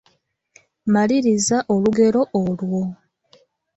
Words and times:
Maliriza 0.93 1.57
olugero 1.73 2.21
olwo. 2.43 2.81